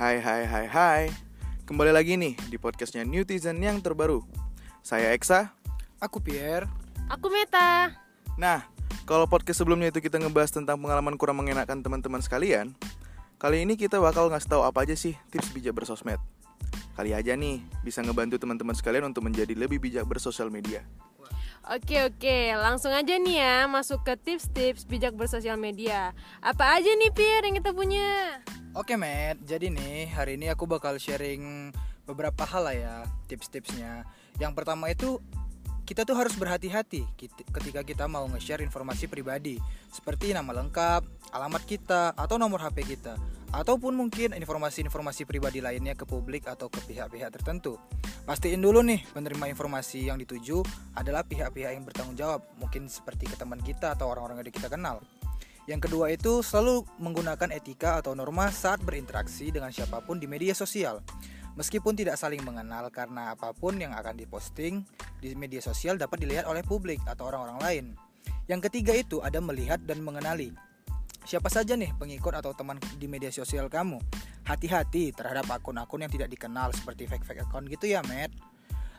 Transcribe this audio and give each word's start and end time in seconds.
Hai 0.00 0.16
hai 0.16 0.48
hai 0.48 0.64
hai. 0.64 1.02
Kembali 1.68 1.92
lagi 1.92 2.16
nih 2.16 2.32
di 2.48 2.56
podcastnya 2.56 3.04
Newtizen 3.04 3.60
yang 3.60 3.84
terbaru. 3.84 4.24
Saya 4.80 5.12
Eksa. 5.12 5.52
Aku 6.00 6.24
Pierre. 6.24 6.64
Aku 7.12 7.28
Meta. 7.28 7.92
Nah, 8.40 8.64
kalau 9.04 9.28
podcast 9.28 9.60
sebelumnya 9.60 9.92
itu 9.92 10.00
kita 10.00 10.16
ngebahas 10.16 10.56
tentang 10.56 10.80
pengalaman 10.80 11.20
kurang 11.20 11.44
mengenakan 11.44 11.84
teman-teman 11.84 12.24
sekalian 12.24 12.72
Kali 13.36 13.68
ini 13.68 13.76
kita 13.76 14.00
bakal 14.00 14.32
ngasih 14.32 14.48
tahu 14.48 14.64
apa 14.64 14.88
aja 14.88 14.96
sih 14.96 15.20
tips 15.28 15.52
bijak 15.52 15.76
bersosmed. 15.76 16.16
Kali 16.96 17.12
aja 17.12 17.36
nih 17.36 17.60
bisa 17.84 18.00
ngebantu 18.00 18.40
teman-teman 18.40 18.72
sekalian 18.72 19.12
untuk 19.12 19.28
menjadi 19.28 19.52
lebih 19.52 19.84
bijak 19.84 20.08
bersosial 20.08 20.48
media 20.48 20.80
Oke 21.68 22.00
oke, 22.08 22.56
langsung 22.56 22.88
aja 22.88 23.20
nih 23.20 23.36
ya 23.36 23.68
masuk 23.68 24.00
ke 24.00 24.16
tips-tips 24.16 24.88
bijak 24.88 25.12
bersosial 25.12 25.60
media. 25.60 26.16
Apa 26.40 26.80
aja 26.80 26.88
nih 26.88 27.12
Pierre 27.12 27.52
yang 27.52 27.60
kita 27.60 27.76
punya? 27.76 28.40
Oke, 28.72 28.96
Matt. 28.96 29.44
Jadi 29.44 29.68
nih, 29.68 30.08
hari 30.08 30.40
ini 30.40 30.48
aku 30.48 30.64
bakal 30.64 30.96
sharing 30.96 31.68
beberapa 32.08 32.48
hal 32.48 32.64
lah 32.64 32.76
ya, 32.76 32.96
tips-tipsnya. 33.28 34.08
Yang 34.40 34.52
pertama 34.56 34.88
itu 34.88 35.20
kita 35.84 36.08
tuh 36.08 36.16
harus 36.16 36.32
berhati-hati 36.38 37.02
ketika 37.52 37.84
kita 37.84 38.08
mau 38.08 38.24
nge-share 38.30 38.64
informasi 38.64 39.10
pribadi 39.10 39.60
seperti 39.92 40.32
nama 40.32 40.64
lengkap, 40.64 41.02
alamat 41.34 41.62
kita, 41.68 42.16
atau 42.16 42.40
nomor 42.40 42.62
HP 42.64 42.88
kita, 42.96 43.20
ataupun 43.50 43.98
mungkin 43.98 44.32
informasi-informasi 44.34 45.26
pribadi 45.26 45.58
lainnya 45.58 45.98
ke 45.98 46.06
publik 46.06 46.46
atau 46.46 46.70
ke 46.70 46.78
pihak-pihak 46.86 47.34
tertentu. 47.34 47.76
Pastiin 48.22 48.62
dulu 48.62 48.82
nih 48.86 49.02
penerima 49.10 49.50
informasi 49.50 50.06
yang 50.06 50.18
dituju 50.22 50.62
adalah 50.94 51.26
pihak-pihak 51.26 51.74
yang 51.74 51.82
bertanggung 51.82 52.14
jawab, 52.14 52.46
mungkin 52.62 52.86
seperti 52.86 53.26
ke 53.26 53.34
teman 53.34 53.58
kita 53.58 53.98
atau 53.98 54.10
orang-orang 54.10 54.42
yang 54.42 54.54
kita 54.54 54.70
kenal. 54.70 55.02
Yang 55.68 55.90
kedua 55.90 56.10
itu 56.10 56.42
selalu 56.42 56.82
menggunakan 56.98 57.50
etika 57.54 58.02
atau 58.02 58.16
norma 58.16 58.50
saat 58.50 58.82
berinteraksi 58.82 59.54
dengan 59.54 59.70
siapa 59.70 60.02
pun 60.02 60.18
di 60.18 60.26
media 60.26 60.54
sosial. 60.56 61.02
Meskipun 61.58 61.98
tidak 61.98 62.16
saling 62.16 62.40
mengenal 62.46 62.88
karena 62.88 63.34
apa 63.34 63.50
pun 63.52 63.76
yang 63.76 63.92
akan 63.92 64.16
diposting 64.16 64.86
di 65.18 65.34
media 65.34 65.60
sosial 65.60 65.98
dapat 65.98 66.22
dilihat 66.22 66.46
oleh 66.46 66.62
publik 66.64 67.02
atau 67.04 67.28
orang-orang 67.28 67.58
lain. 67.60 67.86
Yang 68.50 68.70
ketiga 68.70 68.98
itu 68.98 69.22
ada 69.22 69.38
melihat 69.38 69.78
dan 69.86 70.02
mengenali. 70.02 70.50
Siapa 71.30 71.46
saja 71.46 71.78
nih 71.78 71.94
pengikut 71.94 72.34
atau 72.34 72.50
teman 72.58 72.82
di 72.98 73.06
media 73.06 73.30
sosial 73.30 73.70
kamu? 73.70 74.02
Hati-hati 74.50 75.14
terhadap 75.14 75.46
akun-akun 75.46 76.02
yang 76.02 76.10
tidak 76.10 76.26
dikenal 76.26 76.74
seperti 76.74 77.06
fake-fake 77.06 77.46
account 77.46 77.70
gitu 77.70 77.86
ya, 77.86 78.02
Matt. 78.02 78.34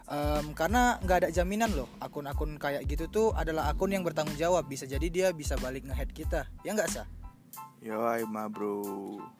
Em, 0.07 0.55
karena 0.55 0.95
nggak 1.03 1.27
ada 1.27 1.29
jaminan 1.31 1.75
loh 1.75 1.91
akun-akun 1.99 2.55
kayak 2.55 2.87
gitu 2.87 3.11
tuh 3.11 3.27
adalah 3.35 3.67
akun 3.67 3.91
yang 3.91 4.07
bertanggung 4.07 4.39
jawab 4.39 4.63
bisa 4.63 4.87
jadi 4.87 5.07
dia 5.11 5.27
bisa 5.35 5.59
balik 5.59 5.87
nge-head 5.87 6.11
kita 6.11 6.51
ya 6.67 6.75
nggak 6.75 6.89
sah 6.91 7.07
Yoi 7.79 8.27
ma 8.27 8.51
bro 8.51 8.83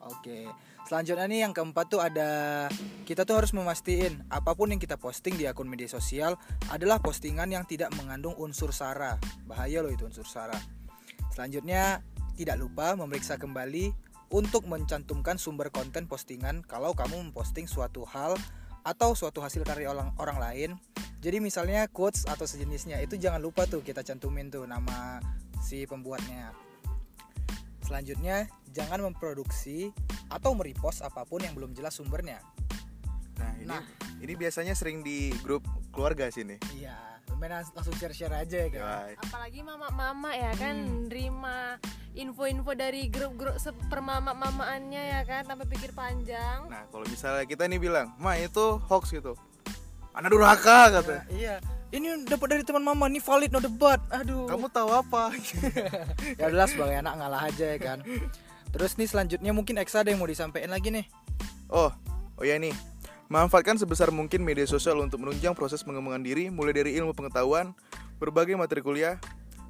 Oke, 0.00 0.48
selanjutnya 0.88 1.28
nih 1.28 1.44
yang 1.44 1.52
keempat 1.52 1.92
tuh 1.92 2.00
ada 2.00 2.72
kita 3.04 3.28
tuh 3.28 3.44
harus 3.44 3.52
memastikan 3.52 4.24
apa 4.32 4.56
pun 4.56 4.72
yang 4.72 4.80
kita 4.80 4.96
posting 4.96 5.36
di 5.36 5.44
akun 5.44 5.68
media 5.68 5.92
sosial 5.92 6.40
adalah 6.72 7.04
postingan 7.04 7.52
yang 7.52 7.68
tidak 7.68 7.92
mengandung 7.92 8.32
unsur 8.40 8.72
sara. 8.72 9.20
Bahaya 9.44 9.84
loh 9.84 9.92
itu 9.92 10.08
unsur 10.08 10.24
sara. 10.24 10.56
Selanjutnya 11.32 12.00
tidak 12.34 12.56
lupa 12.56 12.94
memeriksa 12.94 13.36
kembali 13.36 13.92
untuk 14.28 14.64
mencantumkan 14.64 15.36
sumber 15.36 15.68
konten 15.68 16.08
postingan 16.08 16.64
kalau 16.64 16.96
kamu 16.96 17.30
memposting 17.30 17.68
suatu 17.68 18.08
hal 18.08 18.36
atau 18.82 19.12
suatu 19.12 19.38
hasil 19.38 19.62
karya 19.62 19.88
orang 19.88 20.10
orang 20.16 20.38
lain. 20.40 20.70
Jadi 21.22 21.38
misalnya 21.38 21.86
quotes 21.86 22.26
atau 22.26 22.44
sejenisnya 22.44 22.98
itu 22.98 23.14
jangan 23.14 23.38
lupa 23.38 23.62
tuh 23.64 23.78
kita 23.78 24.02
cantumin 24.02 24.50
tuh 24.50 24.66
nama 24.66 25.22
si 25.62 25.86
pembuatnya. 25.86 26.50
Selanjutnya, 27.82 28.48
jangan 28.72 29.04
memproduksi 29.04 29.92
atau 30.26 30.56
merepost 30.56 31.04
apa 31.04 31.22
pun 31.22 31.44
yang 31.44 31.52
belum 31.52 31.76
jelas 31.76 31.94
sumbernya. 31.94 32.40
Nah 33.38 33.52
ini, 33.58 33.68
Nah. 33.68 33.84
ini 34.18 34.32
biasanya 34.34 34.72
sering 34.72 35.02
di 35.02 35.30
grup 35.42 35.62
keluarga 35.92 36.26
sini 36.26 36.56
Iya, 36.72 36.94
main 37.36 37.52
lang- 37.52 37.68
langsung 37.74 37.92
share-share 37.94 38.32
aja 38.32 38.56
ya 38.64 38.70
kan. 38.70 39.12
Apalagi 39.18 39.60
mama-mama 39.60 40.30
ya 40.32 40.50
kan 40.56 40.74
nerima 41.06 41.76
info-info 42.12 42.72
dari 42.76 43.08
grup-grup 43.08 43.56
sepermama-mamaannya 43.56 45.02
ya 45.16 45.20
kan 45.24 45.48
tanpa 45.48 45.64
pikir 45.64 45.96
panjang. 45.96 46.68
Nah 46.68 46.84
kalau 46.92 47.08
misalnya 47.08 47.44
kita 47.48 47.64
nih 47.64 47.80
bilang 47.80 48.12
Ma 48.20 48.36
itu 48.36 48.76
hoax 48.88 49.16
gitu 49.16 49.32
Anak 50.12 50.28
durhaka 50.28 51.00
katanya 51.00 51.24
Nah, 51.24 51.32
iya. 51.32 51.56
Ini 51.92 52.24
dapat 52.24 52.56
dari 52.56 52.64
teman 52.64 52.80
mama, 52.80 53.04
nih 53.04 53.20
valid 53.20 53.52
no 53.52 53.60
debat. 53.60 54.00
Aduh. 54.08 54.48
Kamu 54.48 54.72
tahu 54.72 54.96
apa? 54.96 55.28
ya 56.40 56.48
udah 56.48 56.64
sebagai 56.64 57.04
anak 57.04 57.20
ngalah 57.20 57.52
aja 57.52 57.76
ya 57.76 57.78
kan. 57.80 58.00
Terus 58.72 58.96
nih 58.96 59.08
selanjutnya 59.12 59.52
mungkin 59.52 59.76
Eksa 59.76 60.00
ada 60.00 60.08
yang 60.08 60.16
mau 60.16 60.28
disampaikan 60.28 60.72
lagi 60.72 60.88
nih. 60.88 61.04
Oh, 61.68 61.92
oh 62.40 62.44
ya 62.48 62.56
nih. 62.56 62.72
Manfaatkan 63.28 63.76
sebesar 63.76 64.08
mungkin 64.08 64.40
media 64.40 64.64
sosial 64.64 65.04
untuk 65.04 65.20
menunjang 65.20 65.52
proses 65.52 65.84
pengembangan 65.84 66.24
diri 66.24 66.48
mulai 66.48 66.72
dari 66.72 66.96
ilmu 66.96 67.12
pengetahuan, 67.12 67.76
berbagai 68.16 68.56
materi 68.56 68.80
kuliah, 68.80 69.20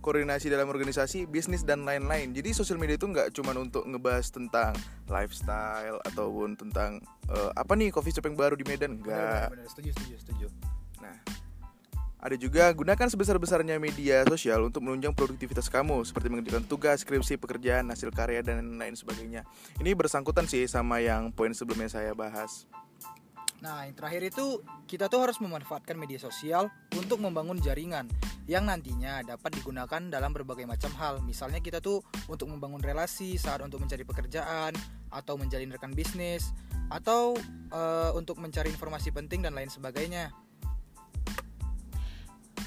koordinasi 0.03 0.51
dalam 0.51 0.67
organisasi, 0.67 1.31
bisnis 1.31 1.63
dan 1.63 1.87
lain-lain. 1.87 2.35
Jadi 2.35 2.51
sosial 2.51 2.77
media 2.77 2.99
itu 2.99 3.07
nggak 3.07 3.31
cuma 3.33 3.55
untuk 3.55 3.87
ngebahas 3.87 4.27
tentang 4.35 4.75
lifestyle 5.07 6.03
ataupun 6.03 6.59
tentang 6.59 6.99
eh, 7.31 7.51
apa 7.55 7.73
nih 7.79 7.95
coffee 7.95 8.11
shop 8.11 8.27
yang 8.27 8.35
baru 8.35 8.59
di 8.59 8.67
Medan 8.67 8.99
enggak. 8.99 9.55
Bener, 9.55 9.71
setuju, 9.71 9.95
setuju, 9.95 10.15
setuju. 10.19 10.47
Nah, 10.99 11.17
ada 12.23 12.37
juga 12.39 12.71
gunakan 12.75 13.07
sebesar-besarnya 13.07 13.79
media 13.79 14.27
sosial 14.27 14.67
untuk 14.67 14.83
menunjang 14.83 15.15
produktivitas 15.15 15.71
kamu 15.71 16.03
seperti 16.03 16.31
mengerjakan 16.31 16.67
tugas, 16.67 17.07
skripsi, 17.07 17.39
pekerjaan, 17.39 17.87
hasil 17.91 18.11
karya 18.11 18.43
dan 18.43 18.79
lain 18.79 18.99
sebagainya. 18.99 19.47
Ini 19.79 19.95
bersangkutan 19.95 20.51
sih 20.51 20.67
sama 20.67 20.99
yang 20.99 21.31
poin 21.31 21.55
sebelumnya 21.55 21.91
saya 21.91 22.15
bahas. 22.15 22.67
Nah, 23.63 23.87
yang 23.87 23.95
terakhir 23.95 24.27
itu 24.27 24.59
kita 24.91 25.07
tuh 25.07 25.23
harus 25.23 25.39
memanfaatkan 25.39 25.95
media 25.95 26.19
sosial 26.19 26.67
untuk 26.99 27.23
membangun 27.23 27.63
jaringan 27.63 28.11
yang 28.53 28.69
nantinya 28.69 29.25
dapat 29.25 29.57
digunakan 29.57 30.13
dalam 30.13 30.37
berbagai 30.37 30.69
macam 30.69 30.93
hal. 31.01 31.25
Misalnya 31.25 31.65
kita 31.65 31.81
tuh 31.81 32.05
untuk 32.29 32.53
membangun 32.53 32.85
relasi 32.85 33.41
saat 33.41 33.65
untuk 33.65 33.81
mencari 33.81 34.05
pekerjaan 34.05 34.77
atau 35.09 35.41
menjalin 35.41 35.73
rekan 35.73 35.97
bisnis 35.97 36.53
atau 36.93 37.33
eh, 37.73 38.11
untuk 38.13 38.37
mencari 38.37 38.69
informasi 38.69 39.09
penting 39.17 39.41
dan 39.41 39.57
lain 39.57 39.73
sebagainya. 39.73 40.29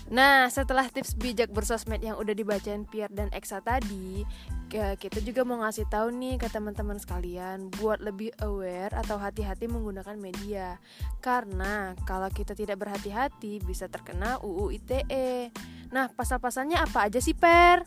Nah, 0.05 0.45
setelah 0.53 0.85
tips 0.85 1.17
bijak 1.17 1.49
bersosmed 1.49 1.97
yang 1.97 2.21
udah 2.21 2.37
dibacain 2.37 2.85
Pierre 2.85 3.09
dan 3.09 3.33
Eksa 3.33 3.57
tadi, 3.65 4.21
kita 4.69 5.17
juga 5.25 5.41
mau 5.41 5.65
ngasih 5.65 5.89
tahu 5.89 6.13
nih 6.13 6.37
ke 6.37 6.45
teman-teman 6.51 7.01
sekalian 7.01 7.73
buat 7.81 7.97
lebih 8.05 8.29
aware 8.45 8.93
atau 8.93 9.17
hati-hati 9.17 9.65
menggunakan 9.65 10.13
media. 10.21 10.77
Karena 11.25 11.97
kalau 12.05 12.29
kita 12.29 12.53
tidak 12.53 12.85
berhati-hati 12.85 13.65
bisa 13.65 13.89
terkena 13.89 14.37
UU 14.45 14.77
ITE. 14.77 15.49
Nah, 15.89 16.13
pasal-pasalnya 16.13 16.85
apa 16.85 17.09
aja 17.09 17.17
sih, 17.17 17.33
Per? 17.33 17.81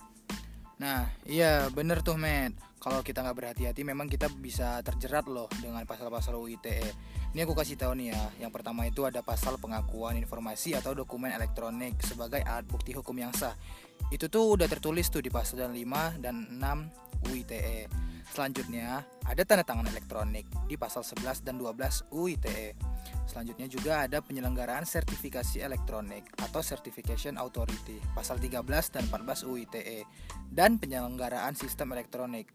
Nah, 0.82 1.06
iya 1.22 1.70
bener 1.70 2.02
tuh, 2.02 2.18
Matt. 2.18 2.82
Kalau 2.82 3.02
kita 3.02 3.22
nggak 3.26 3.38
berhati-hati, 3.38 3.82
memang 3.86 4.10
kita 4.10 4.26
bisa 4.30 4.82
terjerat 4.82 5.26
loh 5.30 5.46
dengan 5.62 5.86
pasal-pasal 5.86 6.34
UU 6.34 6.58
ITE. 6.58 6.90
Ini 7.37 7.44
aku 7.44 7.53
kasih 7.53 7.77
tahu 7.77 7.93
nih 7.93 8.16
ya. 8.16 8.49
Yang 8.49 8.53
pertama 8.56 8.89
itu 8.89 9.05
ada 9.05 9.21
pasal 9.21 9.61
pengakuan 9.61 10.16
informasi 10.16 10.72
atau 10.72 10.97
dokumen 10.97 11.28
elektronik 11.28 12.00
sebagai 12.00 12.41
alat 12.41 12.65
bukti 12.65 12.97
hukum 12.97 13.12
yang 13.21 13.37
sah. 13.37 13.53
Itu 14.09 14.33
tuh 14.33 14.56
udah 14.56 14.65
tertulis 14.65 15.12
tuh 15.12 15.21
di 15.21 15.28
pasal 15.28 15.69
5 15.69 16.25
dan 16.25 16.49
6 16.56 17.28
UU 17.28 17.44
ITE. 17.44 18.09
Selanjutnya, 18.28 19.05
ada 19.25 19.43
tanda 19.44 19.65
tangan 19.65 19.89
elektronik 19.89 20.49
di 20.69 20.77
pasal 20.81 21.05
11 21.05 21.44
dan 21.44 21.61
12 21.61 22.09
UU 22.12 22.27
ITE. 22.37 22.77
Selanjutnya 23.28 23.69
juga 23.69 24.09
ada 24.09 24.25
penyelenggaraan 24.25 24.89
sertifikasi 24.89 25.60
elektronik 25.60 26.25
atau 26.41 26.65
Certification 26.65 27.37
Authority 27.37 28.00
pasal 28.16 28.41
13 28.41 28.65
dan 28.89 29.05
14 29.09 29.45
UU 29.45 29.69
ITE 29.69 30.09
dan 30.48 30.81
penyelenggaraan 30.81 31.53
sistem 31.53 31.92
elektronik. 31.92 32.48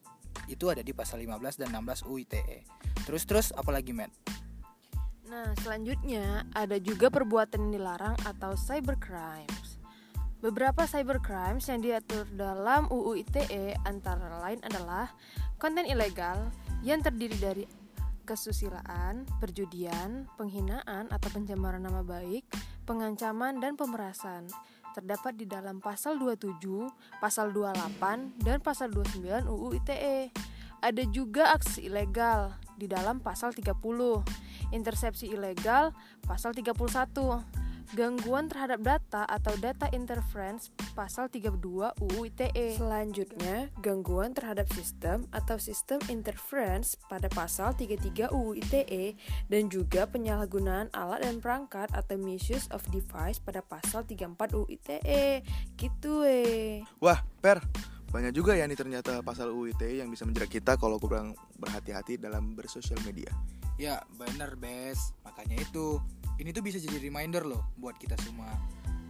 Itu 0.50 0.74
ada 0.74 0.82
di 0.82 0.98
pasal 0.98 1.22
15 1.22 1.62
dan 1.62 1.70
16 1.70 2.10
UU 2.10 2.26
ITE. 2.26 2.66
Terus-terus 3.06 3.54
apalagi, 3.54 3.94
Matt? 3.94 4.23
Nah, 5.34 5.50
selanjutnya 5.66 6.46
ada 6.54 6.78
juga 6.78 7.10
perbuatan 7.10 7.66
yang 7.66 7.82
dilarang 7.82 8.14
atau 8.22 8.54
cybercrimes. 8.54 9.82
Beberapa 10.46 10.86
cybercrimes 10.86 11.66
yang 11.74 11.82
diatur 11.82 12.30
dalam 12.38 12.86
UU 12.94 13.26
ITE 13.26 13.74
antara 13.82 14.38
lain 14.46 14.62
adalah 14.62 15.10
konten 15.58 15.90
ilegal 15.90 16.54
yang 16.86 17.02
terdiri 17.02 17.34
dari 17.42 17.66
kesusilaan, 18.30 19.26
perjudian, 19.42 20.30
penghinaan 20.38 21.10
atau 21.10 21.30
pencemaran 21.34 21.82
nama 21.82 22.06
baik, 22.06 22.46
pengancaman 22.86 23.58
dan 23.58 23.74
pemerasan. 23.74 24.46
Terdapat 24.94 25.34
di 25.34 25.50
dalam 25.50 25.82
pasal 25.82 26.22
27, 26.22 26.62
pasal 27.18 27.50
28, 27.50 28.38
dan 28.46 28.62
pasal 28.62 28.94
29 28.94 29.50
UU 29.50 29.82
ITE. 29.82 30.30
Ada 30.78 31.04
juga 31.10 31.58
aksi 31.58 31.90
ilegal 31.90 32.54
di 32.84 32.92
dalam 32.92 33.24
pasal 33.24 33.56
30 33.56 33.80
intersepsi 34.76 35.32
ilegal 35.32 35.96
pasal 36.28 36.52
31 36.52 37.64
gangguan 37.94 38.50
terhadap 38.50 38.82
data 38.82 39.22
atau 39.30 39.54
data 39.62 39.86
interference 39.94 40.74
pasal 40.98 41.30
32 41.30 41.94
UU 42.02 42.20
ITE. 42.34 42.80
Selanjutnya, 42.82 43.70
gangguan 43.86 44.34
terhadap 44.34 44.66
sistem 44.74 45.30
atau 45.30 45.62
sistem 45.62 46.02
interference 46.10 46.98
pada 47.06 47.30
pasal 47.30 47.78
33 47.78 48.34
UU 48.34 48.58
ITE 48.66 49.14
dan 49.52 49.70
juga 49.70 50.10
penyalahgunaan 50.10 50.90
alat 50.96 51.22
dan 51.22 51.38
perangkat 51.38 51.92
atau 51.94 52.18
misuse 52.18 52.66
of 52.74 52.82
device 52.90 53.38
pada 53.38 53.62
pasal 53.62 54.02
34 54.10 54.58
UU 54.58 54.66
ITE. 54.74 55.46
Gitu 55.78 56.14
eh. 56.26 56.82
Wah, 56.98 57.22
Per, 57.44 57.62
banyak 58.14 58.30
juga 58.30 58.54
ya 58.54 58.70
nih 58.70 58.78
ternyata 58.78 59.26
pasal 59.26 59.50
UU 59.50 59.74
ITE 59.74 60.06
yang 60.06 60.14
bisa 60.14 60.22
menjerat 60.30 60.54
kita 60.54 60.78
kalau 60.78 61.02
kurang 61.02 61.34
berhati-hati 61.58 62.22
dalam 62.22 62.54
bersosial 62.54 63.02
media. 63.02 63.34
Ya 63.78 64.06
bener 64.22 64.54
bes 64.58 65.18
Makanya 65.26 65.58
itu 65.66 65.98
Ini 66.38 66.54
tuh 66.54 66.62
bisa 66.62 66.78
jadi 66.78 66.98
reminder 67.02 67.46
loh 67.46 67.74
Buat 67.78 67.98
kita 67.98 68.14
semua 68.22 68.54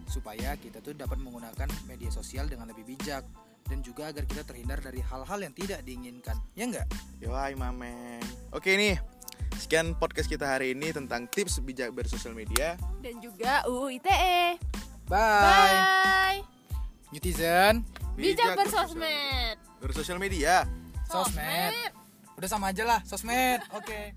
Supaya 0.07 0.55
kita 0.55 0.79
tuh 0.79 0.95
dapat 0.95 1.19
menggunakan 1.19 1.67
media 1.88 2.07
sosial 2.07 2.47
dengan 2.47 2.71
lebih 2.71 2.88
bijak 2.88 3.27
Dan 3.67 3.83
juga 3.83 4.11
agar 4.11 4.23
kita 4.23 4.47
terhindar 4.47 4.79
dari 4.79 5.03
hal-hal 5.03 5.39
yang 5.44 5.51
tidak 5.56 5.83
diinginkan 5.83 6.39
Ya 6.56 6.63
enggak? 6.67 6.88
Yoi 7.19 7.56
mamen. 7.59 8.23
Oke 8.56 8.75
nih, 8.75 8.99
sekian 9.57 9.95
podcast 9.95 10.29
kita 10.29 10.45
hari 10.45 10.75
ini 10.75 10.91
tentang 10.91 11.25
tips 11.31 11.63
bijak 11.63 11.89
bersosial 11.95 12.35
media. 12.38 12.77
Dan 13.01 13.17
juga 13.23 13.65
UU 13.65 13.97
ITE. 13.97 14.61
Bye, 15.09 15.17
Bye. 15.17 16.39
Netizen 17.09 18.02
Bijak 18.15 18.56
bersosmed. 18.56 19.57
Bersosial 19.81 20.19
media. 20.21 20.63
Sosmed 21.13 21.94
Udah 22.39 22.50
sama 22.50 22.74
aja 22.74 22.83
lah 22.88 23.00
Sosmed 23.06 23.62
Oke 23.75 24.15